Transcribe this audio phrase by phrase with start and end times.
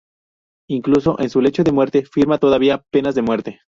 [0.67, 3.59] Incluso en su lecho de muerte firma todavía penas de muerte.